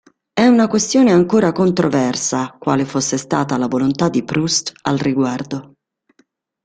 [0.33, 5.75] È una questione ancora controversa quale fosse stata la volontà di Proust al riguardo.